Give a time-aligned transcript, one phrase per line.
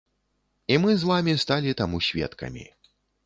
[0.75, 2.65] І мы з вамі сталі таму сведкамі.